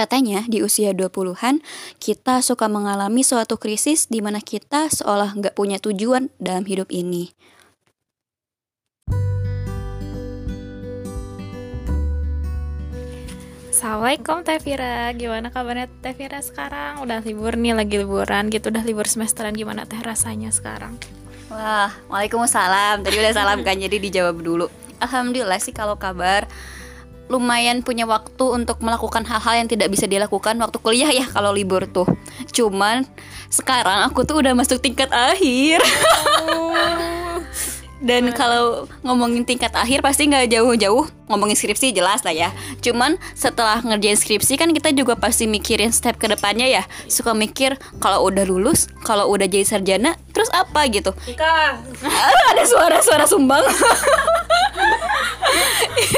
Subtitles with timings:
[0.00, 1.60] Katanya di usia 20-an
[2.00, 7.36] kita suka mengalami suatu krisis di mana kita seolah nggak punya tujuan dalam hidup ini.
[13.68, 17.04] Assalamualaikum Teh Vira, gimana kabarnya Teh Vira sekarang?
[17.04, 20.96] Udah libur nih, lagi liburan gitu, udah libur semesteran gimana Teh rasanya sekarang?
[21.52, 23.04] Wah, waalaikumsalam.
[23.04, 24.72] Tadi udah salam kan, jadi dijawab dulu.
[24.96, 26.48] Alhamdulillah sih kalau kabar
[27.30, 31.86] lumayan punya waktu untuk melakukan hal-hal yang tidak bisa dilakukan waktu kuliah ya kalau libur
[31.86, 32.10] tuh.
[32.50, 33.06] Cuman
[33.46, 35.78] sekarang aku tuh udah masuk tingkat akhir.
[36.50, 36.74] Oh.
[38.00, 42.48] Dan kalau ngomongin tingkat akhir pasti nggak jauh-jauh ngomongin skripsi jelas lah ya.
[42.80, 46.82] Cuman setelah ngerjain skripsi kan kita juga pasti mikirin step ke depannya ya.
[47.12, 51.12] Suka mikir kalau udah lulus, kalau udah jadi sarjana, terus apa gitu.
[51.28, 51.76] Nikah.
[52.08, 53.68] Ah, ada suara-suara sumbang.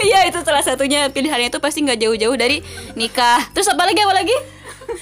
[0.02, 2.62] Iya itu salah satunya pilihannya itu pasti nggak jauh-jauh dari
[2.94, 3.42] nikah.
[3.50, 4.36] Terus apa lagi apa lagi?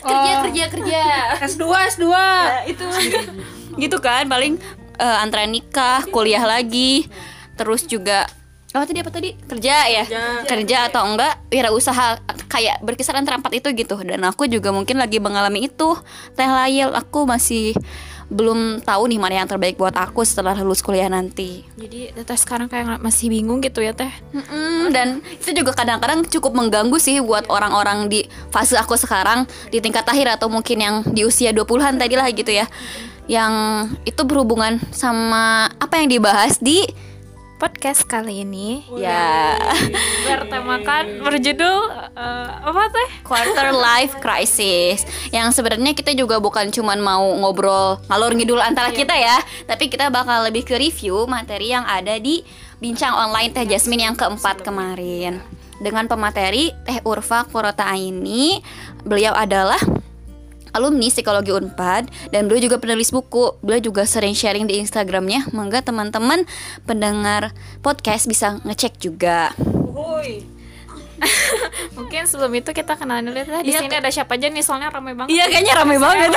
[0.01, 1.02] Kerja, kerja, kerja.
[1.45, 1.65] S2,
[1.96, 2.05] S2.
[2.09, 2.85] Ya, itu
[3.79, 4.59] gitu kan paling
[5.01, 7.09] eh, antara nikah, kuliah lagi,
[7.56, 8.29] terus juga
[8.70, 9.30] apa tadi apa tadi?
[9.34, 10.04] Kerja ya?
[10.46, 13.98] Kerja, atau enggak wirausaha kayak berkisar antara empat itu gitu.
[13.98, 15.98] Dan aku juga mungkin lagi mengalami itu.
[16.38, 17.74] Teh layel aku masih
[18.30, 21.66] belum tahu nih mana yang terbaik buat aku setelah lulus kuliah nanti.
[21.74, 24.15] Jadi Teh sekarang kayak masih bingung gitu ya Teh?
[24.30, 29.82] Mm-mm, dan itu juga kadang-kadang cukup mengganggu sih buat orang-orang di fase aku sekarang di
[29.82, 32.71] tingkat akhir atau mungkin yang di usia 20-an tadi lah gitu ya.
[33.31, 33.55] Yang
[34.03, 36.83] itu berhubungan sama apa yang dibahas di
[37.61, 38.81] Podcast kali ini.
[38.97, 39.53] Ya.
[40.25, 43.11] Bertemakan berjudul eh, apa Teh?
[43.21, 45.05] quarter life crisis.
[45.29, 49.37] Yang sebenarnya kita juga bukan cuman mau ngobrol ngalor ngidul antara kita ya,
[49.69, 52.41] tapi kita bakal lebih ke review materi yang ada di
[52.81, 55.45] bincang online Teh Jasmine yang keempat kemarin.
[55.85, 58.65] Dengan pemateri Teh Urfa Kurota Aini,
[59.05, 59.81] beliau adalah
[60.71, 63.59] alumni psikologi Unpad dan beliau juga penulis buku.
[63.60, 65.50] Beliau juga sering sharing di Instagramnya.
[65.50, 66.47] Mangga teman-teman
[66.83, 69.53] pendengar podcast bisa ngecek juga.
[69.91, 70.47] Uhuy.
[71.97, 73.61] Mungkin sebelum itu kita kenalan dulu Teh.
[73.61, 74.65] Di Iya, sini ada siapa aja nih?
[74.65, 75.31] Soalnya ramai banget.
[75.31, 76.31] Iya kayaknya rame banget.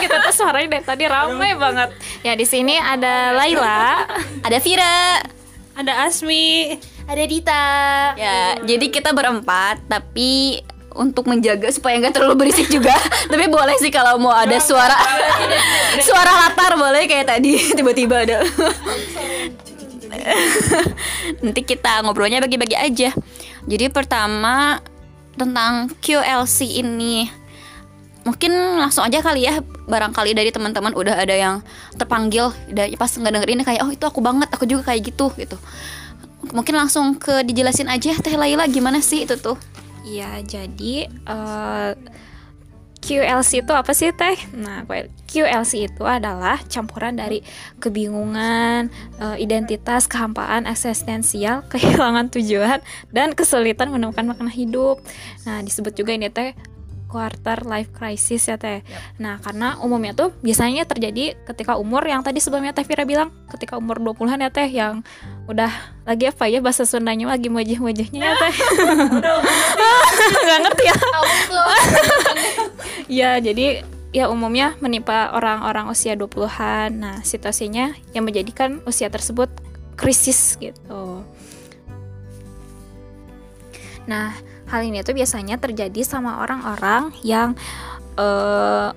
[0.00, 1.88] kita tuh suaranya dari tadi ramai banget.
[2.22, 4.08] Ya di sini ada Laila,
[4.40, 5.20] Ada Vira.
[5.72, 6.76] Ada Asmi.
[7.02, 7.64] ada Dita.
[8.14, 10.60] Ya, jadi kita berempat, tapi
[10.96, 12.94] untuk menjaga supaya nggak terlalu berisik juga.
[13.32, 14.96] tapi boleh sih kalau mau ada suara
[16.06, 18.38] suara latar boleh kayak tadi tiba-tiba ada.
[21.40, 23.10] Nanti kita ngobrolnya bagi-bagi aja.
[23.66, 24.78] Jadi pertama
[25.34, 27.42] tentang QLC ini
[28.22, 29.58] mungkin langsung aja kali ya
[29.90, 31.54] barangkali dari teman-teman udah ada yang
[31.98, 35.58] terpanggil dan pas nggak dengerin kayak oh itu aku banget aku juga kayak gitu gitu
[36.54, 39.58] mungkin langsung ke dijelasin aja Teh Laila gimana sih itu tuh
[40.02, 41.92] Iya, jadi eh,
[43.02, 44.38] QLC itu apa sih teh?
[44.54, 44.86] Nah,
[45.26, 47.42] QLC itu adalah campuran dari
[47.82, 52.78] kebingungan, eh, identitas, kehampaan eksistensial, kehilangan tujuan,
[53.10, 55.02] dan kesulitan menemukan makna hidup.
[55.42, 56.54] Nah, disebut juga ini teh
[57.12, 58.80] quarter life crisis ya teh.
[59.20, 63.76] Nah, karena umumnya tuh biasanya terjadi ketika umur yang tadi sebelumnya Teh Vira bilang ketika
[63.76, 65.04] umur 20-an ya teh yang
[65.44, 65.68] udah
[66.08, 68.54] lagi apa ya bahasa Sundanya lagi wajah-wajahnya ya teh.
[70.48, 70.96] Nggak ngerti ya.
[73.12, 73.84] Ya, jadi
[74.16, 76.96] ya umumnya menimpa orang-orang usia 20-an.
[76.96, 79.52] Nah, situasinya yang menjadikan usia tersebut
[80.00, 81.20] krisis gitu.
[84.08, 84.32] Nah,
[84.72, 87.52] hal ini tuh biasanya terjadi sama orang-orang yang
[88.16, 88.88] eh,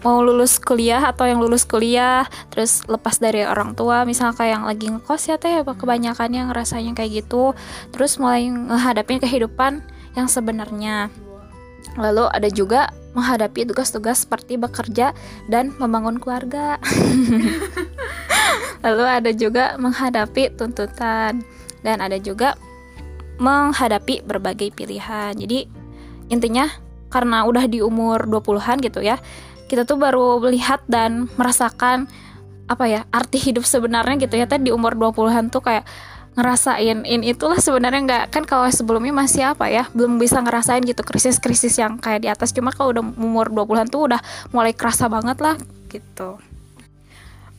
[0.00, 4.64] mau lulus kuliah atau yang lulus kuliah terus lepas dari orang tua misalnya kayak yang
[4.66, 7.54] lagi ngekos ya teh kebanyakan yang rasanya kayak gitu
[7.94, 9.84] terus mulai menghadapi kehidupan
[10.18, 11.10] yang sebenarnya.
[11.98, 15.10] Lalu ada juga menghadapi tugas-tugas seperti bekerja
[15.50, 16.78] dan membangun keluarga.
[18.84, 21.42] Lalu ada juga menghadapi tuntutan.
[21.80, 22.54] Dan ada juga
[23.40, 25.32] menghadapi berbagai pilihan.
[25.32, 25.66] Jadi
[26.28, 26.68] intinya
[27.10, 29.18] karena udah di umur 20-an gitu ya
[29.70, 32.10] kita tuh baru melihat dan merasakan
[32.66, 34.50] apa ya arti hidup sebenarnya gitu ya.
[34.50, 35.86] Tadi di umur 20-an tuh kayak
[36.34, 38.24] ngerasain in itulah sebenarnya nggak.
[38.34, 42.50] Kan kalau sebelumnya masih apa ya belum bisa ngerasain gitu krisis-krisis yang kayak di atas.
[42.50, 44.18] Cuma kalau udah umur 20-an tuh udah
[44.50, 45.54] mulai kerasa banget lah
[45.86, 46.49] gitu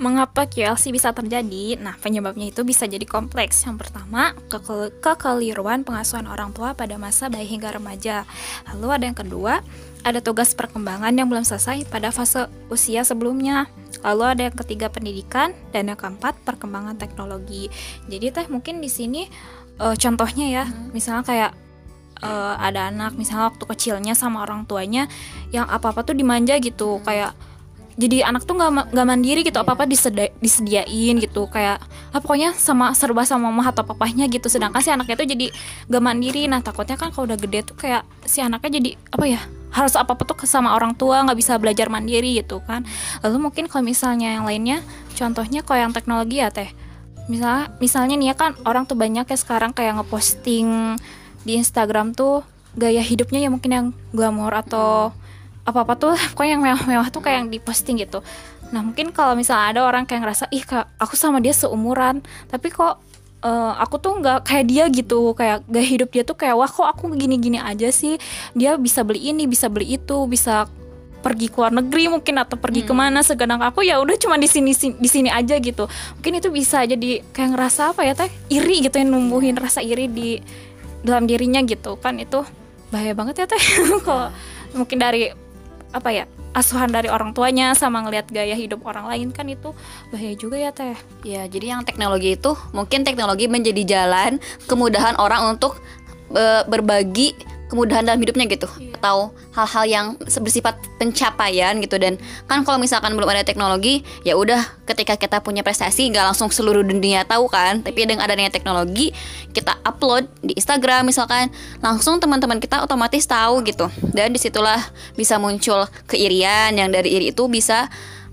[0.01, 1.77] Mengapa QLC bisa terjadi?
[1.77, 3.61] Nah, penyebabnya itu bisa jadi kompleks.
[3.69, 8.25] Yang pertama, kekel- kekeliruan pengasuhan orang tua pada masa bayi hingga remaja.
[8.73, 9.61] Lalu ada yang kedua,
[10.01, 13.69] ada tugas perkembangan yang belum selesai pada fase usia sebelumnya.
[14.01, 17.69] Lalu ada yang ketiga pendidikan dan yang keempat perkembangan teknologi.
[18.09, 19.29] Jadi teh mungkin di sini
[19.77, 20.63] eh, contohnya ya,
[20.97, 21.51] misalnya kayak
[22.21, 25.09] uh, ada anak misalnya waktu kecilnya sama orang tuanya
[25.49, 27.33] yang apa apa tuh dimanja gitu kayak
[27.99, 31.47] jadi anak tuh nggak nggak mandiri gitu apa apa disedi disediain gitu.
[31.51, 31.83] Kayak
[32.15, 34.47] ah, pokoknya sama serba sama mama atau papahnya gitu.
[34.47, 35.47] Sedangkan si anaknya tuh jadi
[35.91, 36.47] nggak mandiri.
[36.47, 39.41] Nah takutnya kan kalau udah gede tuh kayak si anaknya jadi apa ya
[39.71, 42.87] harus apa apa tuh sama orang tua nggak bisa belajar mandiri gitu kan.
[43.23, 44.83] Lalu mungkin kalau misalnya yang lainnya
[45.15, 46.71] contohnya kalau yang teknologi ya teh.
[47.29, 50.99] Misalnya misalnya nih ya kan orang tuh banyak ya sekarang kayak ngeposting
[51.47, 52.43] di Instagram tuh
[52.75, 55.11] gaya hidupnya ya mungkin yang glamor atau
[55.61, 58.25] apa apa tuh pokoknya yang mewah-mewah tuh kayak yang diposting gitu.
[58.73, 62.71] Nah mungkin kalau misalnya ada orang kayak ngerasa ih kak aku sama dia seumuran tapi
[62.73, 62.97] kok
[63.45, 66.87] uh, aku tuh nggak kayak dia gitu kayak gaya hidup dia tuh kayak wah kok
[66.87, 68.17] aku gini-gini aja sih?
[68.57, 70.69] Dia bisa beli ini bisa beli itu bisa
[71.21, 72.89] pergi ke luar negeri mungkin atau pergi hmm.
[72.89, 75.85] ke mana segenang aku ya udah cuma di sini di sini aja gitu.
[76.17, 78.29] Mungkin itu bisa jadi kayak ngerasa apa ya teh?
[78.49, 80.41] Iri gitu yang numbuhin rasa iri di
[81.05, 81.97] dalam dirinya gitu.
[82.01, 82.41] Kan itu
[82.89, 83.61] bahaya banget ya teh?
[84.07, 84.33] Kalau
[84.73, 85.29] mungkin dari
[85.91, 89.71] apa ya asuhan dari orang tuanya sama ngelihat gaya hidup orang lain kan itu
[90.11, 90.95] bahaya juga ya teh.
[91.23, 95.79] Ya jadi yang teknologi itu mungkin teknologi menjadi jalan kemudahan orang untuk
[96.31, 97.35] e, berbagi
[97.71, 98.67] kemudahan dalam hidupnya gitu.
[98.75, 98.99] Iya.
[99.01, 101.97] atau hal-hal yang bersifat pencapaian gitu.
[101.97, 106.51] Dan kan kalau misalkan belum ada teknologi ya udah ketika kita punya prestasi nggak langsung
[106.51, 107.81] seluruh dunia tahu kan.
[107.81, 109.15] Tapi dengan adanya teknologi
[109.55, 111.49] kita upload di Instagram misalkan
[111.81, 113.89] langsung teman-teman kita otomatis tahu gitu.
[114.11, 114.83] Dan di situlah
[115.15, 117.89] bisa muncul keirian yang dari iri itu bisa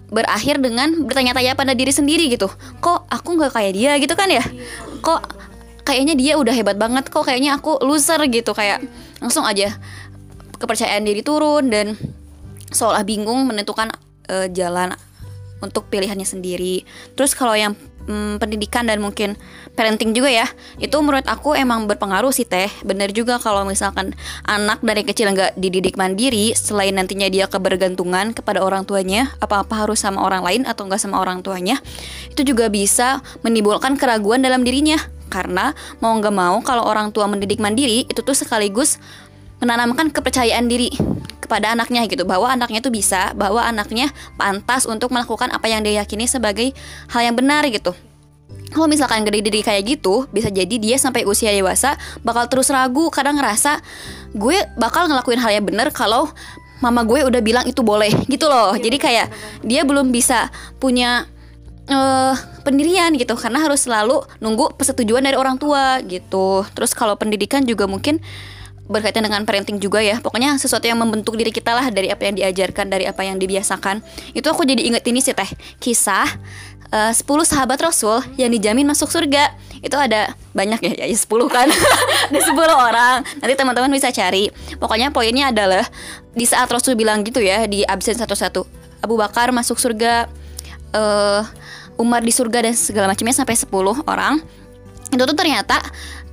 [0.08, 2.48] berakhir dengan bertanya-tanya pada diri sendiri gitu.
[2.80, 4.44] Kok aku nggak kayak dia gitu kan ya?
[5.04, 5.47] Kok
[5.88, 8.84] kayaknya dia udah hebat banget kok kayaknya aku loser gitu kayak
[9.24, 9.72] langsung aja
[10.60, 11.96] kepercayaan diri turun dan
[12.68, 13.88] seolah bingung menentukan
[14.28, 14.92] uh, jalan
[15.58, 16.86] untuk pilihannya sendiri.
[17.14, 17.74] Terus kalau yang
[18.08, 19.36] hmm, pendidikan dan mungkin
[19.76, 20.46] parenting juga ya,
[20.80, 22.70] itu menurut aku emang berpengaruh sih teh.
[22.82, 24.16] Bener juga kalau misalkan
[24.48, 30.00] anak dari kecil nggak dididik mandiri, selain nantinya dia kebergantungan kepada orang tuanya, apa-apa harus
[30.00, 31.78] sama orang lain atau nggak sama orang tuanya,
[32.32, 37.60] itu juga bisa menimbulkan keraguan dalam dirinya karena mau nggak mau kalau orang tua mendidik
[37.60, 38.96] mandiri itu tuh sekaligus
[39.58, 40.90] menanamkan kepercayaan diri
[41.42, 46.04] kepada anaknya gitu bahwa anaknya tuh bisa, bahwa anaknya pantas untuk melakukan apa yang dia
[46.04, 46.76] yakini sebagai
[47.08, 47.96] hal yang benar gitu.
[48.68, 53.08] Kalau misalkan gede diri kayak gitu, bisa jadi dia sampai usia dewasa bakal terus ragu,
[53.08, 53.80] kadang ngerasa
[54.36, 56.28] gue bakal ngelakuin hal yang benar kalau
[56.84, 58.76] mama gue udah bilang itu boleh gitu loh.
[58.76, 59.32] Jadi kayak
[59.64, 61.24] dia belum bisa punya
[61.88, 66.62] uh, pendirian gitu karena harus selalu nunggu persetujuan dari orang tua gitu.
[66.76, 68.20] Terus kalau pendidikan juga mungkin
[68.88, 70.18] berkaitan dengan parenting juga ya.
[70.18, 74.00] Pokoknya sesuatu yang membentuk diri kita lah dari apa yang diajarkan dari apa yang dibiasakan.
[74.32, 75.48] Itu aku jadi inget ini sih teh.
[75.78, 76.26] Kisah
[76.90, 79.52] eh, uh, 10 sahabat Rasul yang dijamin masuk surga.
[79.84, 81.68] Itu ada banyak ya ya 10 kan.
[82.28, 83.16] Ada 10 orang.
[83.38, 84.50] Nanti teman-teman bisa cari.
[84.80, 85.86] Pokoknya poinnya adalah
[86.34, 88.66] di saat Rasul bilang gitu ya di absen satu-satu
[89.04, 90.26] Abu Bakar masuk surga
[90.96, 91.42] uh,
[91.98, 93.70] Umar di surga dan segala macamnya sampai 10
[94.06, 94.42] orang.
[95.08, 95.80] Itu tuh ternyata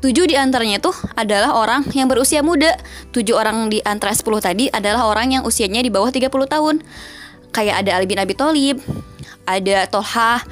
[0.06, 2.78] tujuh di antaranya itu adalah orang yang berusia muda.
[3.10, 6.86] Tujuh orang di antara 10 tadi adalah orang yang usianya di bawah 30 tahun.
[7.50, 8.86] Kayak ada Ali bin Abi Thalib
[9.50, 10.46] ada Tolha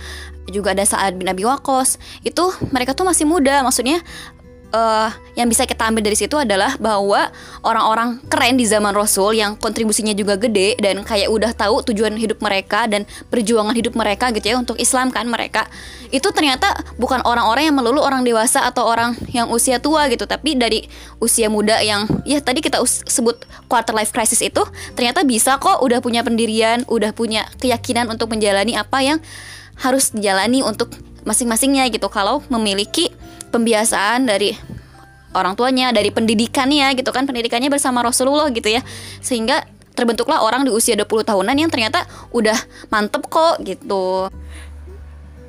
[0.49, 2.01] juga ada Sa'ad bin Abi Waqqas.
[2.25, 4.01] Itu mereka tuh masih muda maksudnya
[4.73, 7.29] uh, yang bisa kita ambil dari situ adalah bahwa
[7.61, 12.41] orang-orang keren di zaman Rasul yang kontribusinya juga gede dan kayak udah tahu tujuan hidup
[12.41, 15.69] mereka dan perjuangan hidup mereka gitu ya untuk Islam kan mereka.
[16.09, 20.57] Itu ternyata bukan orang-orang yang melulu orang dewasa atau orang yang usia tua gitu tapi
[20.57, 20.89] dari
[21.21, 24.61] usia muda yang ya tadi kita sebut quarter life crisis itu
[24.97, 29.17] ternyata bisa kok udah punya pendirian udah punya keyakinan untuk menjalani apa yang
[29.81, 30.93] harus dijalani untuk
[31.25, 32.05] masing-masingnya gitu.
[32.11, 33.09] Kalau memiliki
[33.53, 34.57] pembiasaan dari
[35.37, 38.81] orang tuanya, dari pendidikannya gitu kan, pendidikannya bersama Rasulullah gitu ya.
[39.21, 39.61] Sehingga
[39.93, 42.57] terbentuklah orang di usia 20 tahunan yang ternyata udah
[42.89, 44.33] mantep kok gitu.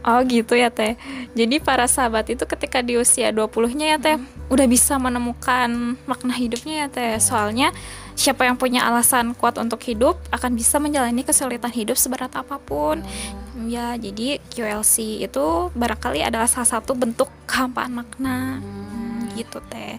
[0.05, 1.01] Oh gitu ya teh.
[1.33, 4.53] Jadi para sahabat itu ketika di usia 20-nya ya teh hmm.
[4.53, 7.17] udah bisa menemukan makna hidupnya ya teh.
[7.17, 7.73] Soalnya
[8.15, 13.03] siapa yang punya alasan kuat untuk hidup akan bisa menjalani kesulitan hidup seberat apa pun.
[13.03, 13.67] Hmm.
[13.71, 18.59] Ya, jadi QLC itu barangkali adalah salah satu bentuk kehampaan makna.
[18.63, 19.31] Hmm.
[19.35, 19.99] Gitu teh.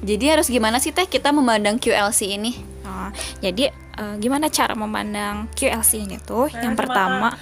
[0.00, 2.56] Jadi harus gimana sih teh kita memandang QLC ini?
[2.88, 3.10] Oh,
[3.44, 3.70] jadi
[4.00, 6.48] uh, gimana cara memandang QLC ini tuh?
[6.50, 7.36] yang pertama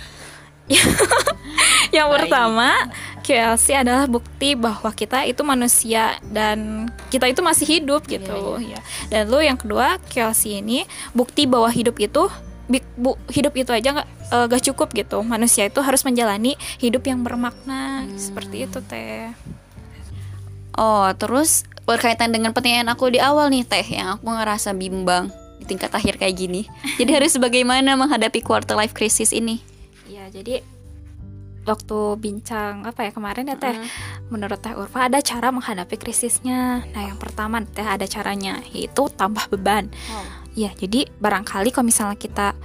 [1.97, 2.77] yang pertama
[3.29, 8.81] QLC adalah bukti bahwa kita itu manusia dan kita itu masih hidup iya, gitu yeah,
[8.81, 8.83] yeah.
[9.13, 12.33] ya dan lo yang kedua QLC ini bukti bahwa hidup itu
[12.97, 17.21] bu, hidup itu aja nggak uh, gak cukup gitu manusia itu harus menjalani hidup yang
[17.21, 18.17] bermakna hmm.
[18.17, 19.29] seperti itu teh
[20.79, 25.27] Oh, terus berkaitan dengan pertanyaan aku di awal nih Teh, yang aku ngerasa bimbang
[25.59, 26.71] di tingkat akhir kayak gini.
[27.03, 29.59] Jadi harus bagaimana menghadapi quarter life crisis ini?
[30.07, 30.63] Ya, jadi
[31.69, 33.77] waktu bincang apa ya kemarin ya Teh,
[34.33, 36.85] menurut Teh Urfa ada cara menghadapi krisisnya.
[36.93, 39.93] Nah, yang pertama Teh ada caranya yaitu tambah beban.
[40.57, 42.57] Ya, jadi barangkali kalau misalnya kita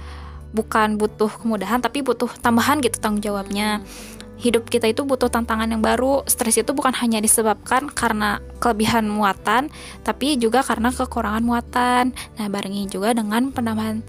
[0.54, 3.82] bukan butuh kemudahan tapi butuh tambahan gitu tanggung jawabnya.
[4.34, 6.26] Hidup kita itu butuh tantangan yang baru.
[6.26, 9.70] Stres itu bukan hanya disebabkan karena kelebihan muatan,
[10.02, 12.04] tapi juga karena kekurangan muatan.
[12.36, 14.02] Nah, barengi juga dengan penambahan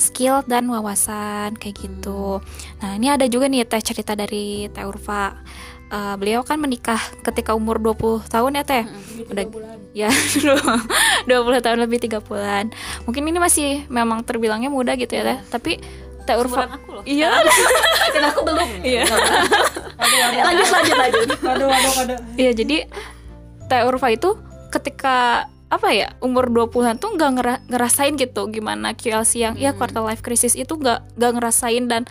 [0.00, 2.40] skill dan wawasan kayak gitu.
[2.80, 5.36] Nah, ini ada juga nih teh cerita dari Teh Urfa.
[5.90, 8.84] Eh, beliau kan menikah ketika umur 20 tahun ya Teh.
[9.26, 9.44] Udah
[10.06, 10.10] ya
[11.28, 12.70] 20 tahun lebih tiga bulan.
[13.04, 15.38] Mungkin ini masih memang terbilangnya muda gitu ya Teh.
[15.50, 15.82] Tapi
[16.24, 17.04] Teh Urfa aku loh.
[17.04, 17.34] Iya.
[18.14, 18.68] Dan aku belum.
[18.86, 19.02] Iya.
[20.46, 21.28] lanjut lanjut lanjut.
[21.42, 22.18] Waduh, waduh, waduh.
[22.38, 22.86] Iya, jadi
[23.66, 24.38] Teh Urfa itu
[24.70, 30.02] ketika apa ya umur 20-an tuh nggak ngera- ngerasain gitu gimana QLC yang ya quarter
[30.02, 32.02] life crisis itu nggak nggak ngerasain dan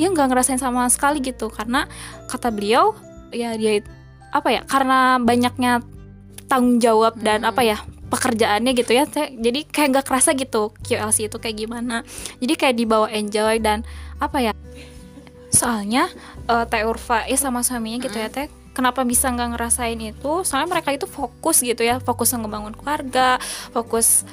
[0.00, 1.52] ya nggak ngerasain sama sekali gitu.
[1.52, 1.84] Karena
[2.32, 2.96] kata beliau
[3.28, 3.84] ya dia
[4.32, 5.84] apa ya karena banyaknya
[6.48, 7.76] tanggung jawab dan apa ya
[8.08, 9.32] pekerjaannya gitu ya Teh.
[9.40, 12.08] jadi kayak nggak kerasa gitu QLC itu kayak gimana.
[12.40, 13.84] Jadi kayak dibawa enjoy dan
[14.24, 14.52] apa ya
[15.52, 16.08] soalnya
[16.48, 20.44] eh, Teh Urfa eh, sama suaminya gitu ya Teh kenapa bisa nggak ngerasain itu?
[20.44, 23.36] Soalnya mereka itu fokus gitu ya fokus ngebangun keluarga
[23.70, 24.24] fokus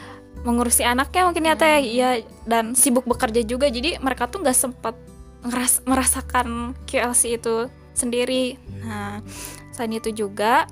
[0.48, 1.84] mengurusi anaknya mungkin ya Teh.
[1.92, 2.10] Ya
[2.48, 3.68] dan sibuk bekerja juga.
[3.68, 4.96] Jadi mereka tuh nggak sempat
[5.44, 8.56] ngeras- merasakan QLC itu sendiri.
[8.84, 9.20] Nah
[9.76, 10.68] selain itu juga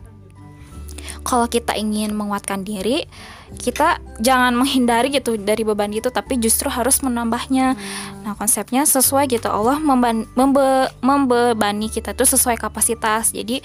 [1.24, 3.08] kalau kita ingin menguatkan diri
[3.56, 7.80] kita jangan menghindari gitu dari beban itu tapi justru harus menambahnya.
[8.28, 9.48] Nah konsepnya sesuai gitu.
[9.48, 13.32] Allah membe- membebani kita tuh sesuai kapasitas.
[13.32, 13.64] Jadi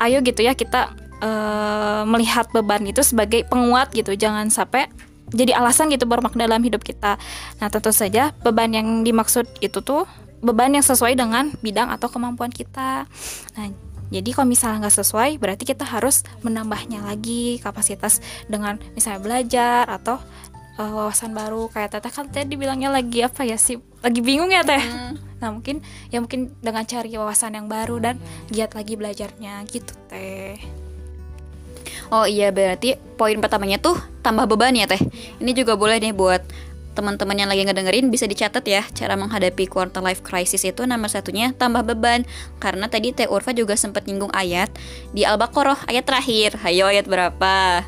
[0.00, 4.16] ayo gitu ya kita eh, melihat beban itu sebagai penguat gitu.
[4.16, 4.88] Jangan sampai
[5.28, 7.20] jadi alasan gitu bermakna dalam hidup kita.
[7.60, 10.08] Nah tentu saja beban yang dimaksud itu tuh
[10.40, 13.04] beban yang sesuai dengan bidang atau kemampuan kita.
[13.58, 13.66] Nah
[14.10, 20.22] jadi kalau misalnya nggak sesuai, berarti kita harus menambahnya lagi kapasitas dengan misalnya belajar atau
[20.78, 21.66] uh, wawasan baru.
[21.74, 23.82] Kayak Teteh kan tadi bilangnya lagi apa ya sih?
[24.00, 24.82] Lagi bingung ya Teh.
[25.36, 28.16] Nah mungkin ya mungkin dengan cari wawasan yang baru dan
[28.48, 30.56] giat lagi belajarnya gitu Teh.
[32.14, 35.00] Oh iya berarti poin pertamanya tuh tambah beban ya teh.
[35.42, 36.42] Ini juga boleh nih buat
[36.96, 41.52] teman-teman yang lagi ngedengerin bisa dicatat ya cara menghadapi quarter life crisis itu nomor satunya
[41.52, 42.24] tambah beban.
[42.56, 44.72] Karena tadi Teh Urfa juga sempat nyinggung ayat
[45.12, 46.56] di Al-Baqarah ayat terakhir.
[46.64, 47.84] Ayo ayat berapa?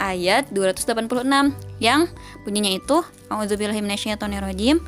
[0.00, 1.28] Ayat 286
[1.76, 2.08] yang
[2.48, 4.80] bunyinya itu A'udzubillahi minasyaitonirrajim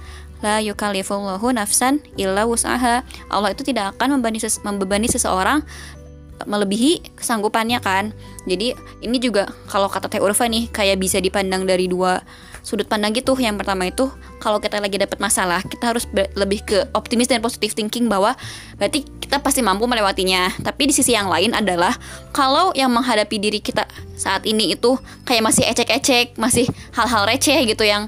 [0.42, 3.04] la yukallifullahu nafsan illa wus'aha.
[3.28, 5.62] Allah itu tidak akan membebani, ses- membebani seseorang
[6.42, 8.10] melebihi kesanggupannya kan.
[8.48, 12.18] Jadi ini juga kalau kata Teh Urfa nih kayak bisa dipandang dari dua
[12.62, 13.34] sudut pandang gitu.
[13.36, 17.74] Yang pertama itu kalau kita lagi dapat masalah, kita harus lebih ke optimis dan positive
[17.74, 18.34] thinking bahwa
[18.78, 20.50] berarti kita pasti mampu melewatinya.
[20.62, 21.94] Tapi di sisi yang lain adalah
[22.30, 23.84] kalau yang menghadapi diri kita
[24.16, 28.06] saat ini itu kayak masih ecek-ecek, masih hal-hal receh gitu yang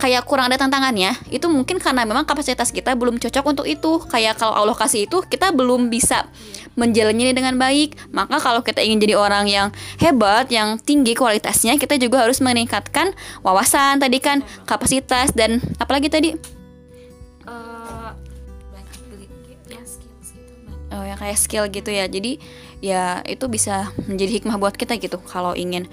[0.00, 4.00] kayak kurang ada tantangannya itu mungkin karena memang kapasitas kita belum cocok untuk itu.
[4.08, 6.24] Kayak kalau Allah kasih itu kita belum bisa
[6.74, 8.08] menjalaninya dengan baik.
[8.08, 9.68] Maka kalau kita ingin jadi orang yang
[10.00, 13.12] hebat yang tinggi kualitasnya kita juga harus meningkatkan
[13.44, 16.32] wawasan tadi kan kapasitas dan apalagi tadi?
[20.90, 22.08] Oh ya kayak skill gitu ya.
[22.10, 22.40] Jadi
[22.80, 25.86] ya itu bisa menjadi hikmah buat kita gitu kalau ingin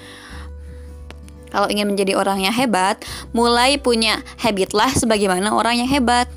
[1.49, 3.01] kalau ingin menjadi orang yang hebat
[3.31, 6.27] mulai punya habit lah sebagaimana orang yang hebat.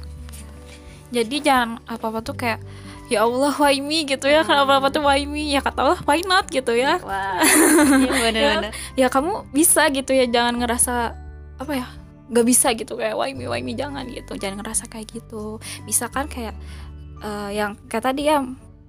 [1.11, 2.62] Jadi jangan apa-apa tuh kayak
[3.11, 4.07] ya Allah why me?
[4.07, 4.47] gitu ya.
[4.47, 5.50] Kan apa-apa tuh why me?
[5.50, 6.47] Ya kata Allah why not?
[6.47, 7.02] gitu ya.
[7.02, 7.43] Wah.
[8.00, 10.31] Iya bener-bener ya kamu bisa gitu ya.
[10.31, 10.95] Jangan ngerasa
[11.59, 11.87] apa ya
[12.31, 12.95] nggak bisa gitu.
[12.95, 13.75] Kayak why me why me?
[13.75, 14.38] Jangan gitu.
[14.38, 15.59] Jangan ngerasa kayak gitu.
[15.83, 16.55] Bisa kan kayak
[17.26, 18.47] eh, yang kayak tadi ya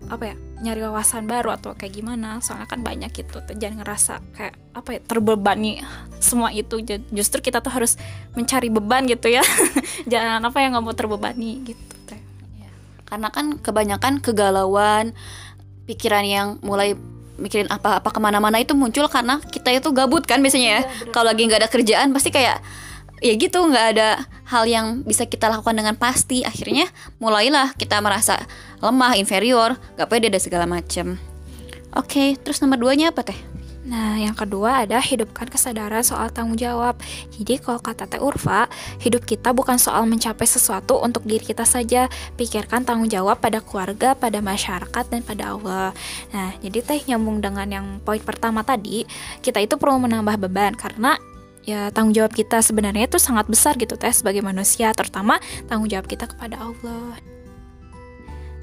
[0.10, 2.42] apa ya nyari wawasan baru atau kayak gimana.
[2.42, 5.82] Soalnya kan banyak gitu jangan ngerasa kayak apa ya terbebani
[6.22, 6.82] semua itu.
[6.82, 7.98] Ju- justru kita tuh harus
[8.38, 9.44] mencari beban gitu ya.
[10.12, 12.22] Jangan apa yang nggak mau terbebani gitu teh.
[13.06, 15.12] Karena kan kebanyakan kegalauan
[15.90, 16.96] pikiran yang mulai
[17.42, 20.82] mikirin apa-apa ke mana-mana itu muncul karena kita itu gabut kan biasanya ya.
[21.10, 22.62] Kalau lagi nggak ada kerjaan pasti kayak
[23.22, 26.90] ya gitu nggak ada hal yang bisa kita lakukan dengan pasti akhirnya
[27.22, 28.42] mulailah kita merasa
[28.82, 31.22] lemah inferior nggak pede dan segala macem
[31.94, 33.38] oke terus nomor duanya apa teh
[33.82, 37.02] Nah, yang kedua ada hidupkan kesadaran soal tanggung jawab.
[37.34, 38.70] Jadi kalau kata Teh Urfa,
[39.02, 42.06] hidup kita bukan soal mencapai sesuatu untuk diri kita saja.
[42.38, 45.98] Pikirkan tanggung jawab pada keluarga, pada masyarakat, dan pada Allah.
[46.30, 49.02] Nah, jadi Teh nyambung dengan yang poin pertama tadi,
[49.42, 51.18] kita itu perlu menambah beban karena
[51.66, 55.38] ya tanggung jawab kita sebenarnya itu sangat besar gitu Teh sebagai manusia, terutama
[55.70, 57.18] tanggung jawab kita kepada Allah.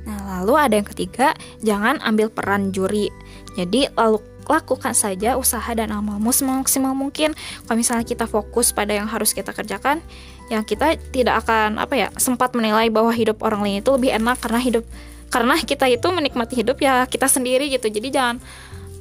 [0.08, 3.12] Nah, lalu ada yang ketiga, jangan ambil peran juri.
[3.60, 7.36] Jadi, lalu lakukan saja usaha dan amalmu semaksimal mungkin.
[7.68, 10.00] Kalau misalnya kita fokus pada yang harus kita kerjakan,
[10.48, 14.40] yang kita tidak akan apa ya sempat menilai bahwa hidup orang lain itu lebih enak
[14.40, 14.84] karena hidup
[15.28, 17.92] karena kita itu menikmati hidup ya kita sendiri gitu.
[17.92, 18.40] Jadi jangan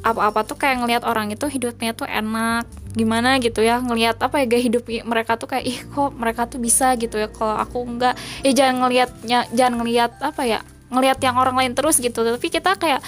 [0.05, 4.45] apa-apa tuh kayak ngelihat orang itu hidupnya tuh enak gimana gitu ya ngelihat apa ya
[4.49, 8.17] gaya hidup mereka tuh kayak ih kok mereka tuh bisa gitu ya kalau aku enggak.
[8.41, 12.25] Ya jangan ngelihatnya jangan ngelihat apa ya ngelihat yang orang lain terus gitu.
[12.25, 13.05] Tapi kita kayak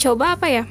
[0.00, 0.64] coba apa ya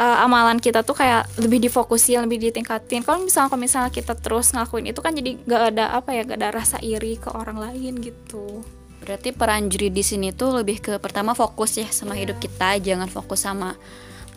[0.00, 3.04] uh, amalan kita tuh kayak lebih difokusin lebih ditingkatin.
[3.04, 6.38] Kalau misalnya kalau misalnya kita terus ngelakuin itu kan jadi nggak ada apa ya nggak
[6.40, 8.64] ada rasa iri ke orang lain gitu.
[9.00, 12.26] Berarti peran juri di sini tuh lebih ke pertama fokus ya sama yeah.
[12.28, 13.76] hidup kita jangan fokus sama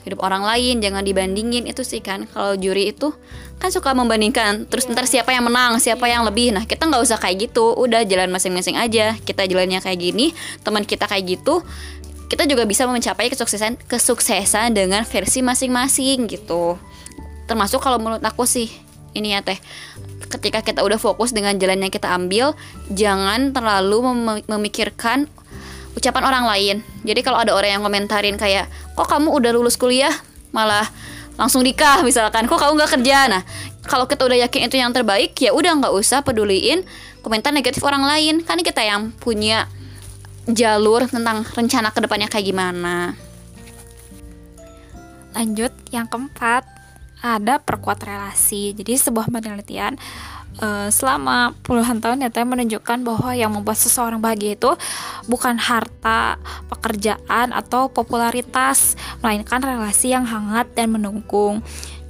[0.03, 1.67] hidup orang lain jangan dibandingin.
[1.67, 3.11] Itu sih kan kalau juri itu
[3.59, 6.51] kan suka membandingkan terus ntar siapa yang menang siapa yang lebih.
[6.55, 7.75] Nah kita nggak usah kayak gitu.
[7.75, 9.15] Udah jalan masing-masing aja.
[9.23, 11.63] Kita jalannya kayak gini teman kita kayak gitu
[12.33, 16.81] kita juga bisa mencapai kesuksesan kesuksesan dengan versi masing-masing gitu.
[17.45, 18.73] Termasuk kalau menurut aku sih
[19.13, 19.61] ini ya teh
[20.33, 22.57] ketika kita udah fokus dengan jalan yang kita ambil
[22.89, 25.29] jangan terlalu mem memikirkan
[25.93, 26.75] ucapan orang lain.
[27.05, 30.13] Jadi kalau ada orang yang komentarin kayak kok kamu udah lulus kuliah?
[30.53, 30.89] Malah
[31.37, 32.45] langsung nikah misalkan.
[32.45, 33.17] Kok kamu nggak kerja?
[33.29, 33.41] Nah
[33.85, 36.85] kalau kita udah yakin itu yang terbaik ya udah nggak usah peduliin
[37.21, 38.41] komentar negatif orang lain.
[38.41, 39.69] Kan kita yang punya
[40.49, 43.15] jalur tentang rencana ke depannya kayak gimana.
[45.33, 46.67] Lanjut yang keempat
[47.23, 48.75] ada perkuat relasi.
[48.75, 49.95] Jadi sebuah penelitian
[50.59, 54.71] uh, selama puluhan tahun nyata menunjukkan bahwa yang membuat seseorang bahagia itu
[55.25, 56.37] bukan harta,
[56.69, 61.63] pekerjaan atau popularitas, melainkan relasi yang hangat dan mendukung.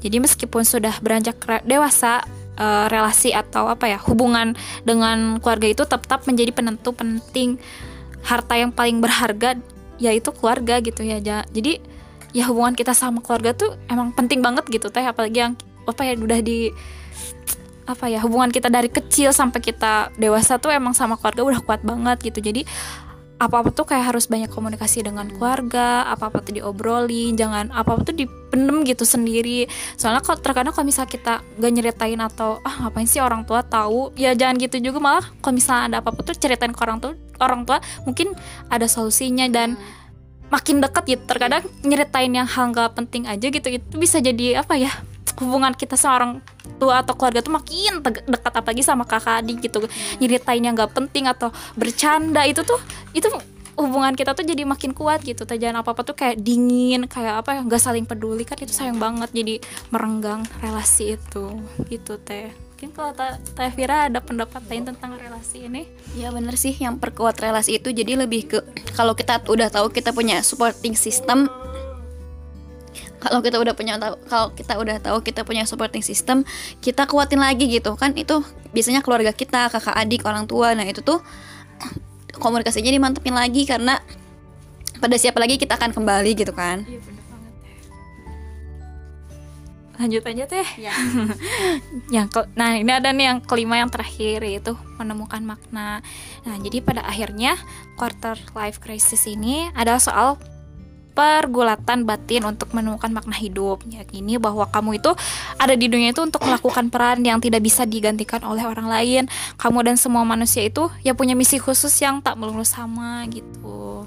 [0.03, 2.27] Jadi meskipun sudah beranjak dewasa,
[2.59, 7.57] uh, relasi atau apa ya hubungan dengan keluarga itu tetap menjadi penentu penting
[8.23, 9.59] harta yang paling berharga
[9.99, 11.79] yaitu keluarga gitu ya jadi
[12.33, 15.53] ya hubungan kita sama keluarga tuh emang penting banget gitu teh apalagi yang
[15.85, 16.73] apa ya udah di
[17.83, 21.81] apa ya hubungan kita dari kecil sampai kita dewasa tuh emang sama keluarga udah kuat
[21.83, 22.63] banget gitu jadi
[23.43, 28.87] apa-apa tuh kayak harus banyak komunikasi dengan keluarga, apa-apa tuh diobrolin, jangan apa-apa tuh dipendem
[28.87, 29.67] gitu sendiri.
[29.99, 34.15] Soalnya kalau terkadang kalau misalnya kita gak nyeritain atau ah ngapain sih orang tua tahu,
[34.15, 37.67] ya jangan gitu juga malah kalau misalnya ada apa-apa tuh ceritain ke orang tua, orang
[37.67, 38.31] tua mungkin
[38.71, 39.75] ada solusinya dan
[40.47, 41.23] makin dekat gitu.
[41.27, 44.93] Terkadang nyeritain yang hal gak penting aja gitu itu bisa jadi apa ya
[45.39, 46.43] hubungan kita seorang
[46.77, 49.83] tua atau keluarga tuh makin dekat apalagi sama kakak adik gitu.
[50.19, 52.79] Nyeritain yang nggak penting atau bercanda itu tuh
[53.15, 53.27] itu
[53.73, 55.43] hubungan kita tuh jadi makin kuat gitu.
[55.47, 59.01] Jangan apa apa tuh kayak dingin kayak apa ya nggak saling peduli kan itu sayang
[59.01, 59.33] banget.
[59.33, 61.45] Jadi merenggang relasi itu.
[61.89, 62.53] Gitu teh.
[62.83, 63.15] Mungkin kalau
[63.55, 65.87] Teh Vira ada pendapat lain tentang relasi ini?
[66.19, 66.75] Ya bener sih.
[66.75, 68.59] Yang perkuat relasi itu jadi lebih ke
[68.91, 71.47] kalau kita udah tahu kita punya supporting system
[73.23, 73.95] kalau kita udah punya
[74.27, 76.43] kalau kita udah tahu kita punya supporting system
[76.83, 77.95] kita kuatin lagi gitu.
[77.95, 78.43] Kan itu
[78.75, 80.75] biasanya keluarga kita kakak adik orang tua.
[80.75, 81.23] Nah itu tuh
[82.43, 84.03] komunikasinya dimantepin lagi karena
[84.99, 86.87] pada siapa lagi kita akan kembali gitu kan.
[86.87, 86.99] Iya,
[89.99, 90.67] lanjut aja teh.
[90.79, 90.93] Ya.
[92.15, 96.03] yang ke, nah ini ada nih yang kelima yang terakhir yaitu menemukan makna.
[96.43, 97.55] Nah jadi pada akhirnya
[97.95, 100.41] quarter life crisis ini adalah soal
[101.13, 103.85] pergulatan batin untuk menemukan makna hidup.
[103.87, 105.13] Yakini bahwa kamu itu
[105.61, 109.23] ada di dunia itu untuk melakukan peran yang tidak bisa digantikan oleh orang lain.
[109.61, 114.05] Kamu dan semua manusia itu ya punya misi khusus yang tak melulu sama gitu.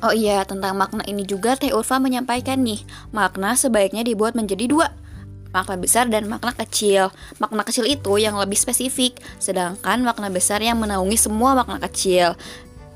[0.00, 2.80] Oh iya, tentang makna ini juga Teh Urfa menyampaikan nih,
[3.12, 4.88] makna sebaiknya dibuat menjadi dua,
[5.52, 7.12] makna besar dan makna kecil.
[7.36, 12.32] Makna kecil itu yang lebih spesifik, sedangkan makna besar yang menaungi semua makna kecil.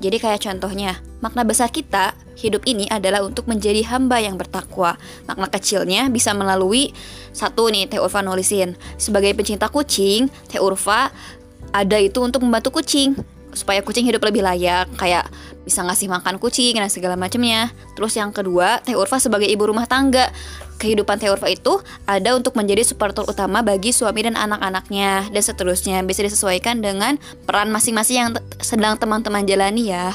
[0.03, 4.99] Jadi kayak contohnya, makna besar kita hidup ini adalah untuk menjadi hamba yang bertakwa.
[5.23, 6.91] Makna kecilnya bisa melalui
[7.31, 8.75] satu nih Teh Urfa nulisin.
[8.99, 11.15] Sebagai pencinta kucing, Teh Urfa
[11.71, 13.15] ada itu untuk membantu kucing
[13.55, 15.25] supaya kucing hidup lebih layak kayak
[15.65, 17.73] bisa ngasih makan kucing dan segala macamnya.
[17.97, 20.29] Terus yang kedua, Teh Urfa sebagai ibu rumah tangga
[20.77, 26.21] kehidupan Theurfa itu ada untuk menjadi supporter utama bagi suami dan anak-anaknya dan seterusnya bisa
[26.21, 27.15] disesuaikan dengan
[27.47, 30.11] peran masing-masing yang sedang teman-teman jalani ya.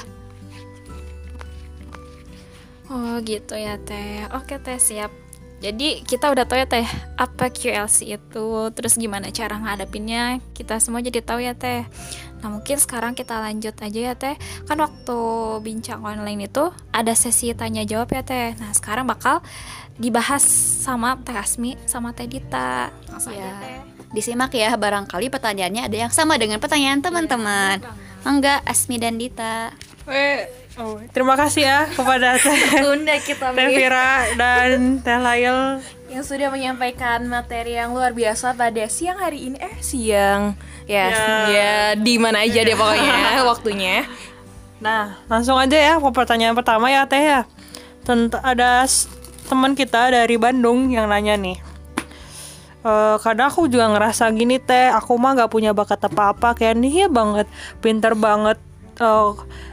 [2.90, 4.26] Oh gitu ya teh.
[4.34, 5.29] Oke teh siap.
[5.60, 6.88] Jadi kita udah tahu ya teh
[7.20, 11.84] apa QLC itu, terus gimana cara ngadapinnya, kita semua jadi tahu ya teh.
[12.40, 14.40] Nah mungkin sekarang kita lanjut aja ya teh.
[14.64, 15.18] Kan waktu
[15.60, 18.56] bincang online itu ada sesi tanya jawab ya teh.
[18.56, 19.44] Nah sekarang bakal
[20.00, 20.40] dibahas
[20.80, 22.88] sama Teh Asmi sama Teh Dita.
[23.12, 23.44] Langsung Ya.
[23.44, 23.78] aja teh.
[24.16, 27.84] Disimak ya, barangkali pertanyaannya ada yang sama dengan pertanyaan teman-teman.
[28.24, 29.70] Enggak, Asmi dan Dita.
[30.80, 35.82] Oh, terima kasih ya kepada Teh Bunda kita Teh Vira dan Teh Lail.
[36.10, 39.56] yang sudah menyampaikan materi yang luar biasa pada siang hari ini.
[39.62, 40.58] Eh siang.
[40.90, 41.06] Ya
[41.46, 44.02] ya, di mana aja deh pokoknya waktunya.
[44.82, 47.40] Nah, langsung aja ya ke pertanyaan pertama ya Teh ya.
[48.02, 48.82] Tent ada
[49.46, 51.70] teman kita dari Bandung yang nanya nih.
[52.80, 57.04] Eh, kadang aku juga ngerasa gini teh, aku mah gak punya bakat apa-apa kayak nih
[57.04, 57.44] ya banget,
[57.84, 58.56] pinter banget,
[59.00, 59.30] eh,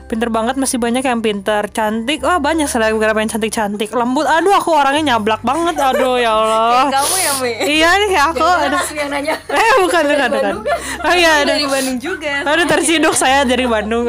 [0.08, 4.72] pinter banget masih banyak yang pinter, cantik, wah banyak selebgram yang cantik-cantik, lembut, aduh aku
[4.72, 6.88] orangnya nyablak banget, aduh ya Allah.
[6.88, 7.52] kamu ya Mi?
[7.78, 8.82] Iya nih kayak aku, aduh.
[8.96, 10.54] yang nanya eh bukan bukan bukan,
[11.04, 11.54] oh iya ada.
[11.60, 12.34] dari Bandung juga.
[12.48, 14.08] Aduh tersiduk saya dari Bandung.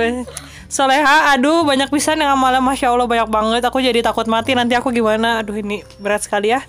[0.68, 3.62] Soleha, aduh banyak pisan yang amalnya Masya Allah banyak banget.
[3.64, 4.52] Aku jadi takut mati.
[4.52, 5.40] Nanti aku gimana?
[5.40, 6.60] Aduh ini berat sekali ya.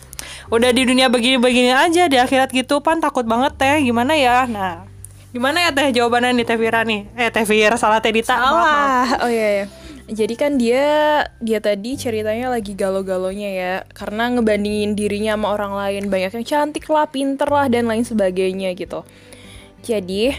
[0.47, 3.03] Udah di dunia begini-begini aja Di akhirat gitu pan.
[3.03, 3.83] Takut banget teh.
[3.83, 4.47] Gimana ya?
[4.47, 4.87] Nah
[5.29, 8.33] Gimana ya teh jawabannya nih Teh Vira nih Eh Teh Vira salah Teh Dita.
[8.33, 9.05] Salah.
[9.25, 9.65] Oh iya ya.
[10.09, 16.03] Jadi kan dia dia tadi ceritanya lagi galau-galonya ya karena ngebandingin dirinya sama orang lain
[16.09, 19.05] banyak yang cantik lah, pinter lah dan lain sebagainya gitu.
[19.85, 20.33] Jadi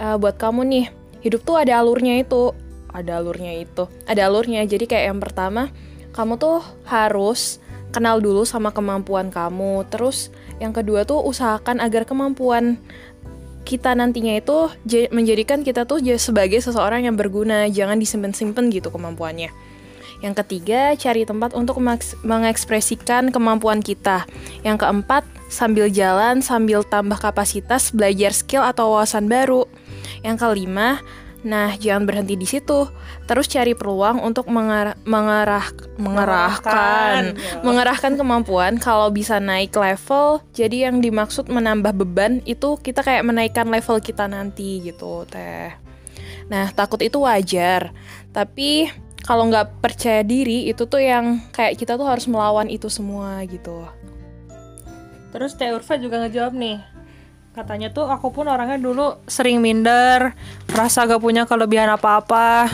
[0.00, 0.86] eh, buat kamu nih
[1.20, 2.56] hidup tuh ada alurnya itu,
[2.88, 4.64] ada alurnya itu, ada alurnya.
[4.64, 5.68] Jadi kayak yang pertama
[6.16, 7.60] kamu tuh harus
[7.92, 9.84] kenal dulu sama kemampuan kamu.
[9.92, 10.32] Terus
[10.64, 12.80] yang kedua tuh usahakan agar kemampuan
[13.70, 14.66] kita nantinya itu
[15.14, 19.54] menjadikan kita tuh sebagai seseorang yang berguna, jangan disimpan-simpan gitu kemampuannya.
[20.20, 21.78] Yang ketiga, cari tempat untuk
[22.26, 24.26] mengekspresikan kemampuan kita.
[24.66, 29.64] Yang keempat, sambil jalan, sambil tambah kapasitas, belajar skill atau wawasan baru.
[30.26, 30.98] Yang kelima,
[31.40, 32.88] nah jangan berhenti di situ.
[33.24, 37.62] Terus cari peluang untuk mengarah, mengarah, mengerahkan, Ya.
[37.64, 40.44] mengerahkan kemampuan kalau bisa naik level.
[40.52, 45.72] Jadi yang dimaksud menambah beban itu kita kayak menaikkan level kita nanti gitu, teh.
[46.50, 47.94] Nah, takut itu wajar.
[48.34, 48.90] Tapi
[49.22, 53.86] kalau nggak percaya diri itu tuh yang kayak kita tuh harus melawan itu semua gitu.
[55.30, 56.82] Terus Teh Urfa juga ngejawab nih
[57.50, 60.38] Katanya tuh aku pun orangnya dulu sering minder
[60.70, 62.70] Merasa gak punya kelebihan apa-apa.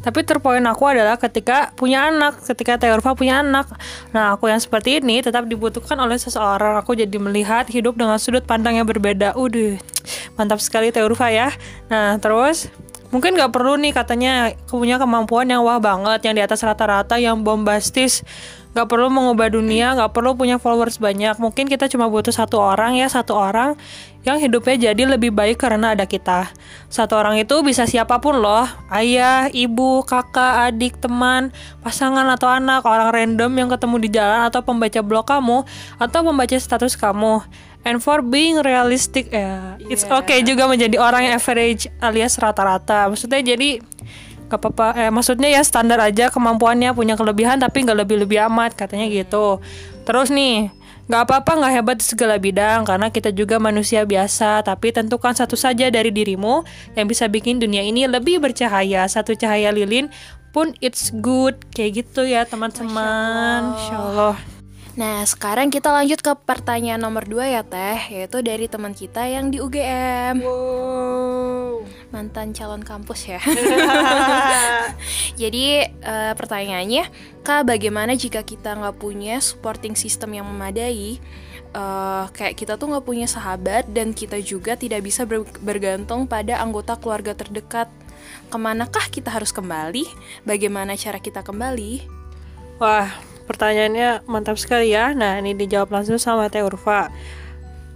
[0.00, 3.68] Tapi terpoin aku adalah ketika punya anak Ketika Teh Urfa punya anak.
[4.14, 6.78] Nah aku yang seperti ini tetap dibutuhkan oleh seseorang.
[6.78, 9.34] Aku jadi melihat hidup dengan sudut pandang yang berbeda.
[9.34, 9.76] Udah
[10.38, 11.50] mantap sekali Teh Urfa ya.
[11.90, 12.70] Nah terus
[13.10, 17.42] Mungkin gak perlu nih katanya punya kemampuan yang wah banget Yang di atas rata-rata, yang
[17.42, 18.22] bombastis
[18.70, 21.34] Gak perlu mengubah dunia, gak perlu punya followers banyak.
[21.42, 23.74] Mungkin kita cuma butuh satu orang ya, satu orang
[24.20, 26.52] Yang hidupnya jadi lebih baik karena ada kita.
[26.92, 28.68] Satu orang itu bisa siapa pun loh.
[28.92, 34.60] Ayah, ibu, kakak, adik, teman, pasangan atau anak Orang random yang ketemu di jalan atau
[34.60, 35.64] pembaca blog kamu
[35.96, 37.40] Atau pembaca status kamu.
[37.80, 43.08] And for being realistic ya, it's okay juga menjadi orang yang average alias rata-rata.
[43.08, 43.80] Maksudnya jadi
[44.50, 44.98] gak apa-apa.
[44.98, 49.62] Eh, maksudnya ya standar aja kemampuannya punya kelebihan tapi nggak lebih-lebih amat katanya gitu.
[50.02, 50.74] Terus nih
[51.10, 55.58] nggak apa-apa nggak hebat di segala bidang karena kita juga manusia biasa tapi tentukan satu
[55.58, 56.62] saja dari dirimu
[56.94, 60.06] yang bisa bikin dunia ini lebih bercahaya satu cahaya lilin
[60.54, 64.59] pun it's good kayak gitu ya teman-teman Insya Allah.
[65.00, 69.48] Nah, sekarang kita lanjut ke pertanyaan nomor 2 ya, Teh, yaitu dari teman kita yang
[69.48, 70.44] di UGM.
[72.12, 73.40] Mantan calon kampus ya.
[75.40, 77.08] Jadi, eh, pertanyaannya,
[77.40, 81.16] Kak, bagaimana jika kita nggak punya supporting system yang memadai?
[81.72, 86.60] Eh, kayak kita tuh nggak punya sahabat dan kita juga tidak bisa ber- bergantung pada
[86.60, 87.88] anggota keluarga terdekat.
[88.52, 90.04] Ke manakah kita harus kembali?
[90.44, 92.20] Bagaimana cara kita kembali?
[92.76, 95.10] Wah, pertanyaannya mantap sekali ya.
[95.10, 97.10] Nah, ini dijawab langsung sama Teh Urfa.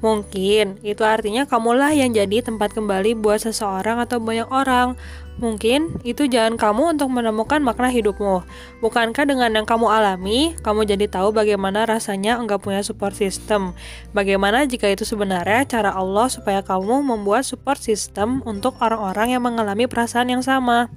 [0.04, 5.00] Mungkin itu artinya kamulah yang jadi tempat kembali buat seseorang atau banyak orang.
[5.40, 8.44] Mungkin itu jalan kamu untuk menemukan makna hidupmu.
[8.84, 13.72] Bukankah dengan yang kamu alami, kamu jadi tahu bagaimana rasanya enggak punya support system?
[14.12, 19.88] Bagaimana jika itu sebenarnya cara Allah supaya kamu membuat support system untuk orang-orang yang mengalami
[19.88, 20.92] perasaan yang sama?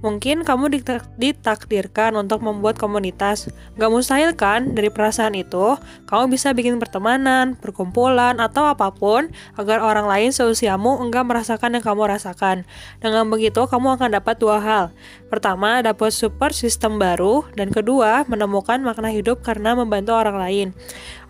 [0.00, 3.52] Mungkin kamu ditak- ditakdirkan untuk membuat komunitas.
[3.76, 5.76] Gak mustahil kan dari perasaan itu,
[6.08, 9.28] kamu bisa bikin pertemanan, perkumpulan, atau apa pun
[9.60, 12.64] agar orang lain seusiamu enggak merasakan yang kamu rasakan.
[13.04, 14.84] Dengan begitu, kamu akan dapat dua hal.
[15.28, 20.68] Pertama, dapat support sistem baru, dan kedua, menemukan makna hidup karena membantu orang lain.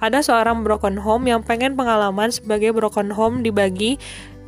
[0.01, 4.01] Ada seorang broken home yang pengen pengalaman sebagai broken home dibagi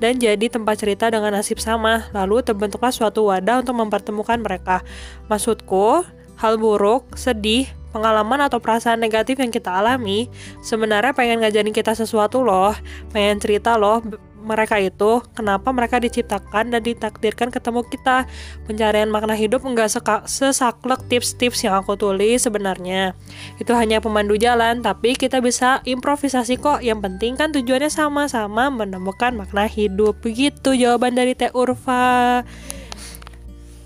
[0.02, 2.10] dan jadi tempat cerita dengan nasib sama.
[2.10, 4.82] Lalu terbentuklah suatu wadah untuk mempertemukan mereka.
[5.30, 6.02] Maksudku,
[6.42, 10.26] hal buruk, sedih, pengalaman atau perasaan negatif yang kita alami
[10.64, 12.74] sebenarnya pengen ngajarin kita sesuatu loh,
[13.14, 14.02] pengen cerita loh
[14.42, 18.26] mereka itu kenapa mereka diciptakan dan ditakdirkan ketemu kita?
[18.68, 19.88] Pencarian makna hidup enggak
[20.28, 23.14] sesaklek tips-tips yang aku tulis sebenarnya.
[23.56, 26.82] Itu hanya pemandu jalan tapi kita bisa improvisasi kok.
[26.82, 30.18] Yang penting kan tujuannya sama-sama menemukan makna hidup.
[30.20, 32.42] Begitu jawaban dari Teh Urfa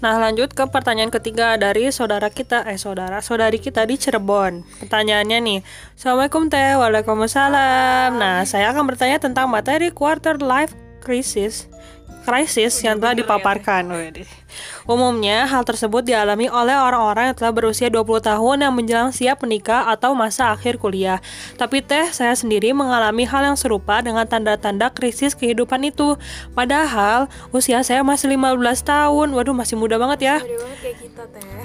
[0.07, 4.63] Nah lanjut ke pertanyaan ketiga dari saudara kita Eh saudara, saudari kita di Cirebon.
[4.79, 5.59] Pertanyaannya nih
[5.99, 8.15] Assalamualaikum Teh, Waalaikumsalam.
[8.15, 11.67] Nah saya akan bertanya tentang materi quarter life crisis
[12.27, 13.87] Krisis yang telah dipaparkan.
[14.83, 19.87] Umumnya hal tersebut dialami oleh orang-orang yang telah berusia 20 tahun yang menjelang siap menikah
[19.87, 21.23] atau masa akhir kuliah.
[21.55, 26.19] Tapi Teh, saya sendiri mengalami hal yang serupa dengan tanda-tanda krisis kehidupan itu.
[26.51, 29.31] Padahal usia saya masih 15 tahun.
[29.31, 30.37] Waduh masih muda banget ya.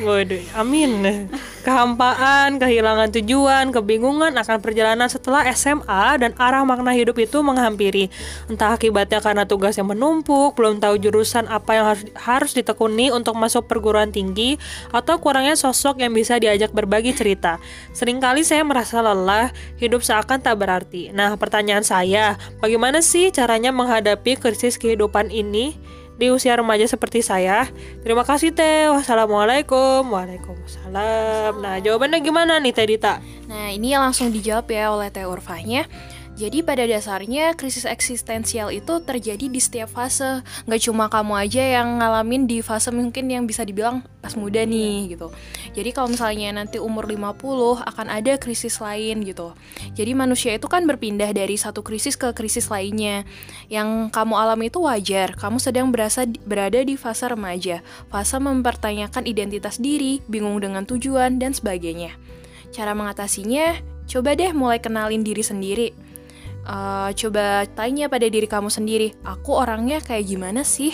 [0.06, 0.93] Waduh, amin.
[1.62, 8.10] Kehampaan, kehilangan tujuan, kebingungan akan perjalanan setelah SMA dan arah makna hidup itu menghampiri.
[8.50, 11.86] Entah akibatnya karena tugas yang menumpuk, belum tahu jurusan apa yang
[12.17, 14.58] harus, ditekuni untuk masuk perguruan tinggi,
[14.89, 17.62] atau kurangnya sosok yang bisa diajak berbagi cerita.
[17.93, 21.13] Seringkali saya merasa lelah, hidup seakan tak berarti.
[21.13, 25.78] Nah, pertanyaan saya, bagaimana sih caranya menghadapi krisis kehidupan ini?
[26.19, 27.69] Di usia remaja seperti saya.
[28.02, 28.89] Terima kasih Teh.
[28.91, 30.08] Wassalamualaikum.
[30.10, 31.60] Waalaikumsalam.
[31.60, 33.24] Nah, jawabannya gimana nih Teh Dita?
[33.47, 35.88] Nah, ini langsung dijawab ya oleh Teh Urfanya.
[36.41, 40.41] Jadi pada dasarnya krisis eksistensial itu terjadi di setiap fase.
[40.65, 45.13] Nggak cuma kamu aja yang ngalamin di fase mungkin yang bisa dibilang pas muda nih
[45.13, 45.30] gitu.
[45.77, 49.54] Jadi kalau misalnya nanti umur 50 akan ada krisis lain gitu.
[49.93, 53.21] Jadi manusia itu kan berpindah dari satu krisis ke krisis lainnya.
[53.69, 55.38] Yang kamu alami itu wajar.
[55.38, 61.54] Kamu sedang berasa berada di fase remaja, fase mempertanyakan identitas diri, bingung dengan tujuan dan
[61.54, 62.17] sebagainya.
[62.73, 63.77] Cara mengatasinya,
[64.10, 66.10] coba deh mulai kenalin diri sendiri.
[66.62, 70.93] Uh, coba tanya pada diri kamu sendiri, aku orangnya kayak gimana sih?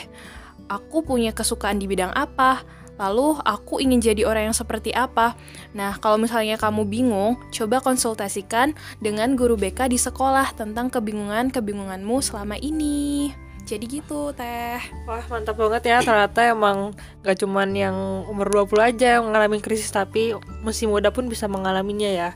[0.68, 2.64] Aku punya kesukaan di bidang apa?
[2.98, 5.38] Lalu aku ingin jadi orang yang seperti apa?
[5.78, 12.58] Nah, kalau misalnya kamu bingung, coba konsultasikan dengan guru BK di sekolah tentang kebingungan-kebingunganmu selama
[12.58, 13.30] ini.
[13.68, 14.80] Jadi gitu, Teh.
[15.04, 15.98] Wah, mantap banget ya.
[16.00, 21.28] Ternyata emang gak cuman yang umur 20 aja yang mengalami krisis, tapi masih muda pun
[21.28, 22.30] bisa mengalaminya ya.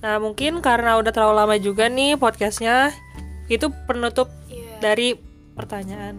[0.00, 2.92] Nah, mungkin karena udah terlalu lama juga nih podcastnya,
[3.52, 4.32] itu penutup
[4.80, 5.16] dari
[5.52, 6.16] pertanyaan.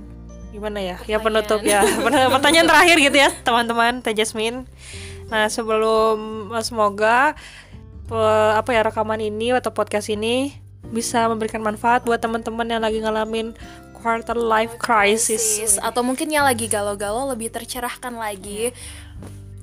[0.53, 0.97] Gimana ya?
[1.09, 1.81] Ya penutup ya.
[2.35, 4.69] pertanyaan terakhir gitu ya, teman-teman, Teh Jasmine.
[5.33, 7.33] Nah, sebelum semoga
[8.05, 10.53] pe- apa ya rekaman ini atau podcast ini
[10.91, 13.55] bisa memberikan manfaat buat teman-teman yang lagi ngalamin
[14.01, 15.77] quarter life crisis.
[15.79, 18.73] atau mungkin yang lagi galau-galau lebih tercerahkan lagi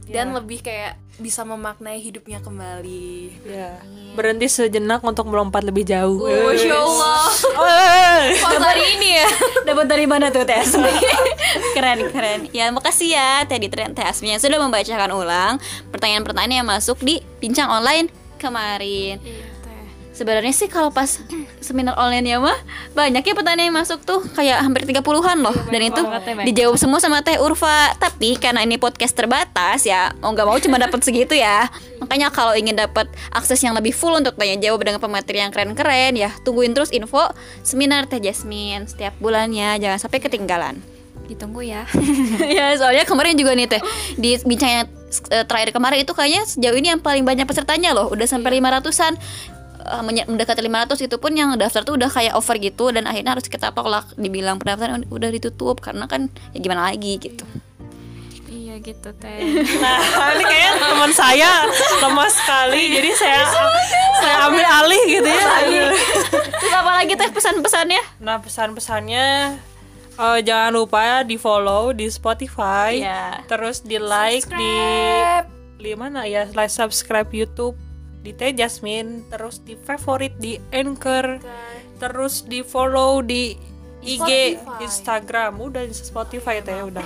[0.09, 3.43] dan lebih kayak bisa memaknai hidupnya kembali.
[3.43, 3.83] Ya.
[4.15, 6.23] Berhenti sejenak untuk melompat lebih jauh.
[6.25, 7.27] Masya Allah
[7.63, 8.39] Wes.
[8.39, 9.29] Pas hari ini ya
[9.69, 10.91] Dapat dari mana tuh Teh Asmi?
[11.75, 15.55] keren keren Ya makasih ya Teh dan Teh Asmi yang sudah membacakan ulang
[15.95, 19.19] Pertanyaan-pertanyaan yang masuk di Bincang Online kemarin
[20.19, 21.23] Sebenarnya sih kalau pas
[21.63, 22.59] seminar online ya mah
[22.91, 26.03] banyak ya pertanyaan yang masuk tuh kayak hampir 30-an loh dan itu
[26.43, 27.95] dijawab semua sama Teh Urfa.
[28.03, 31.71] Tapi karena ini podcast terbatas ya mau nggak mau cuma dapat segitu ya.
[32.03, 36.19] Makanya kalau ingin dapat akses yang lebih full untuk tanya jawab dengan pemateri yang keren-keren
[36.19, 37.31] ya tungguin terus info
[37.63, 40.83] seminar Teh Jasmine setiap bulannya jangan sampai ketinggalan.
[41.31, 41.87] Ditunggu ya.
[42.59, 43.83] ya soalnya kemarin juga nih Teh
[44.19, 44.91] di bincangnya
[45.31, 49.15] eh, terakhir kemarin itu kayaknya sejauh ini yang paling banyak pesertanya loh udah sampai 500-an
[50.01, 53.47] Menye- mendekati 500 itu pun yang daftar tuh udah kayak over gitu dan akhirnya harus
[53.47, 54.05] kita tolak.
[54.15, 57.45] Dibilang pendaftaran udah ditutup karena kan ya gimana lagi gitu.
[58.47, 59.39] Iya gitu teh.
[59.83, 60.01] Nah,
[60.33, 61.65] ini kayak teman saya
[61.99, 63.43] lemah sekali, jadi saya
[64.17, 65.47] saya ambil alih gitu ya.
[66.53, 68.03] terus apa lagi teh pesan-pesannya?
[68.19, 69.27] Nah, pesan-pesannya
[70.15, 73.45] eh, jangan lupa ya di follow di Spotify, Iya.
[73.47, 74.73] terus di like di
[75.79, 77.79] di mana ya, like subscribe YouTube
[78.29, 81.41] di Teh Jasmine, terus di favorit di Anchor,
[81.97, 83.57] terus di follow di
[83.99, 87.03] IG, Instagram, udah Spotify teh udah.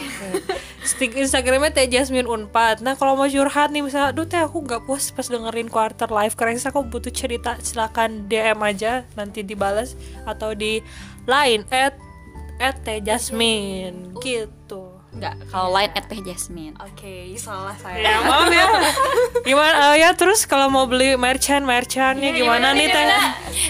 [0.85, 2.85] Stick Instagramnya teh Jasmine Unpad.
[2.85, 6.37] Nah kalau mau curhat nih misalnya, aduh teh aku nggak puas pas dengerin quarter life
[6.37, 9.97] crisis, aku butuh cerita, silakan DM aja nanti dibalas
[10.29, 10.85] atau di
[11.25, 11.97] line at
[12.61, 14.92] at teh Jasmine gitu.
[15.12, 16.75] Enggak, kalau lain at Teh Jasmine.
[16.81, 18.01] Oke, salah saya.
[18.01, 18.64] Ya maaf ya.
[19.48, 23.07] Gimana eh, ya terus kalau mau beli merchant merchantnya gimana, nih teh?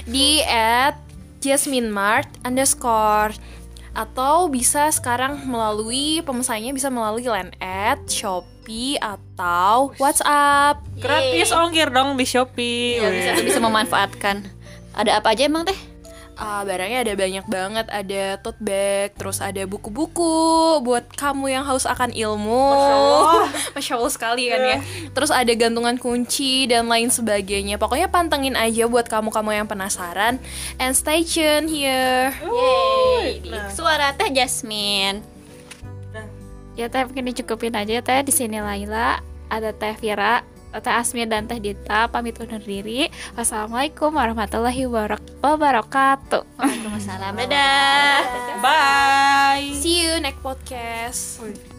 [0.06, 0.94] Di at
[1.42, 3.34] Jasmine Mart underscore
[3.92, 10.80] atau bisa sekarang melalui pemesannya bisa melalui line at Shopee atau WhatsApp.
[10.96, 13.02] Gratis ongkir dong di Shopee.
[13.02, 14.46] Ya, bisa bisa memanfaatkan.
[14.94, 15.91] Ada apa aja emang teh?
[16.42, 21.86] Ah, barangnya ada banyak banget, ada tote bag, terus ada buku-buku buat kamu yang haus
[21.86, 22.66] akan ilmu.
[23.78, 24.78] Masya Allah, sekali kan ya.
[25.14, 27.78] Terus ada gantungan kunci dan lain sebagainya.
[27.78, 30.42] Pokoknya pantengin aja buat kamu-kamu yang penasaran.
[30.82, 32.34] And stay tune here.
[32.42, 35.22] Yeay, di suara Teh Jasmine.
[36.74, 40.42] Ya teh mungkin dicukupin aja ya teh di sini Laila, ada Teh Vira,
[40.80, 43.12] Teh Asmi dan Teh Dita pamit undur diri.
[43.36, 46.42] Wassalamualaikum warahmatullahi wabarak- wabarakatuh.
[46.56, 47.32] Waalaikumsalam.
[47.36, 48.20] Dadah.
[48.62, 49.76] Bye.
[49.76, 51.71] See you next podcast.